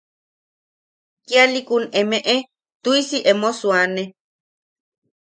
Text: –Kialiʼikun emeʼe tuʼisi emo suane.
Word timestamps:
–Kialiʼikun 1.23 1.83
emeʼe 1.99 2.35
tuʼisi 2.83 3.17
emo 3.31 3.49
suane. 3.59 4.03